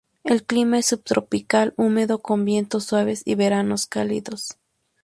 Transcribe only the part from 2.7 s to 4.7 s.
suaves y veranos cálidos.